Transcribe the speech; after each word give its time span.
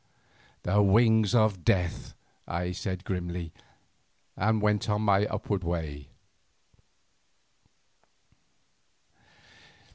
"The 0.63 0.81
wings 0.81 1.35
of 1.35 1.63
Death," 1.63 2.15
I 2.47 2.71
said 2.71 3.03
grimly, 3.05 3.53
and 4.35 4.59
went 4.59 4.89
on 4.89 5.03
my 5.03 5.27
upward 5.27 5.63
way. 5.63 6.09